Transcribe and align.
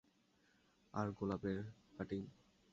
আর 0.93 1.07
গোলাপের 1.11 1.59
কাটিং? 1.97 2.21